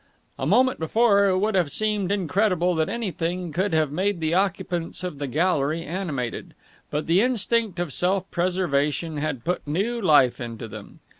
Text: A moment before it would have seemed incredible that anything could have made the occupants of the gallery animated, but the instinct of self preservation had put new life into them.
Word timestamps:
A 0.39 0.47
moment 0.47 0.79
before 0.79 1.27
it 1.27 1.37
would 1.37 1.53
have 1.53 1.71
seemed 1.71 2.11
incredible 2.11 2.73
that 2.73 2.89
anything 2.89 3.51
could 3.53 3.71
have 3.71 3.91
made 3.91 4.19
the 4.19 4.33
occupants 4.33 5.03
of 5.03 5.19
the 5.19 5.27
gallery 5.27 5.83
animated, 5.83 6.55
but 6.89 7.05
the 7.05 7.21
instinct 7.21 7.77
of 7.77 7.93
self 7.93 8.31
preservation 8.31 9.17
had 9.17 9.43
put 9.43 9.61
new 9.67 10.01
life 10.01 10.41
into 10.41 10.67
them. 10.67 11.01